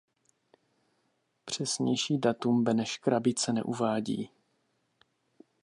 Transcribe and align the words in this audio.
Přesnější 1.45 2.17
datum 2.19 2.63
Beneš 2.63 2.97
Krabice 2.97 3.53
neuvádí. 3.53 4.29